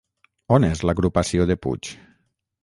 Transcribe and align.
On 0.55 0.65
és 0.69 0.81
l'agrupació 0.89 1.47
de 1.53 1.59
Puig? 1.67 1.93